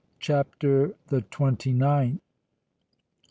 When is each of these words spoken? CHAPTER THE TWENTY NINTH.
CHAPTER 0.19 0.95
THE 1.09 1.21
TWENTY 1.21 1.73
NINTH. 1.73 2.21